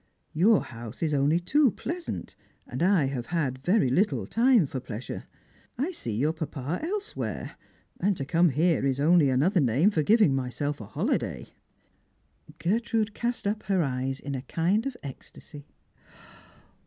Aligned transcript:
"Your 0.43 0.63
house 0.63 1.03
is 1.03 1.13
only 1.13 1.39
too 1.39 1.69
pleasant, 1.69 2.35
and 2.65 2.81
I 2.81 3.05
have 3.05 3.27
had 3.27 3.63
very 3.63 3.91
little 3.91 4.25
time 4.25 4.65
for 4.65 4.79
pleasure. 4.79 5.25
I 5.77 5.91
see 5.91 6.15
your 6.15 6.33
papa 6.33 6.79
else 6.81 7.15
where; 7.15 7.55
and 7.99 8.17
to 8.17 8.25
come 8.25 8.49
here 8.49 8.83
is 8.83 8.99
only 8.99 9.29
another 9.29 9.59
name 9.59 9.91
for 9.91 10.01
giving 10.01 10.33
myself 10.33 10.81
a 10.81 10.87
holiday." 10.87 11.49
Gertrude 12.57 13.13
cast 13.13 13.45
up 13.45 13.61
her 13.65 13.83
eyes 13.83 14.19
in 14.19 14.33
a 14.33 14.41
kind 14.41 14.87
of 14.87 14.97
ecstasy. 15.03 15.67